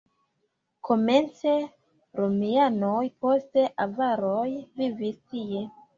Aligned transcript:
Komence 0.87 1.51
romianoj, 2.21 3.05
poste 3.27 3.67
avaroj 3.87 4.45
vivis 4.83 5.21
tie. 5.35 5.67